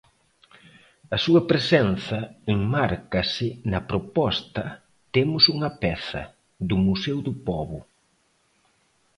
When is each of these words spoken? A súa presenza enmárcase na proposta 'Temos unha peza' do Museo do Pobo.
A 1.15 1.17
súa 1.25 1.41
presenza 1.51 2.19
enmárcase 2.55 3.47
na 3.71 3.79
proposta 3.89 4.63
'Temos 5.11 5.43
unha 5.55 5.69
peza' 5.81 6.25
do 6.67 6.75
Museo 6.87 7.17
do 7.27 7.33
Pobo. 7.47 7.79